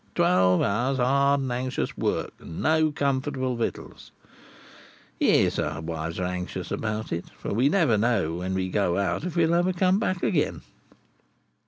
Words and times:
Twelve 0.15 0.63
hours' 0.63 0.97
hard 0.97 1.41
and 1.41 1.51
anxious 1.51 1.95
work, 1.95 2.31
and 2.39 2.59
no 2.59 2.91
comfortable 2.91 3.55
victuals. 3.55 4.11
Yes, 5.19 5.59
our 5.59 5.79
wives 5.79 6.19
are 6.19 6.23
anxious 6.25 6.71
about 6.71 7.13
us; 7.13 7.25
for 7.37 7.53
we 7.53 7.69
never 7.69 7.99
know 7.99 8.33
when 8.33 8.55
we 8.55 8.69
go 8.69 8.97
out, 8.97 9.23
if 9.23 9.35
we'll 9.35 9.53
ever 9.53 9.73
come 9.73 9.99
back 9.99 10.23
again. 10.23 10.63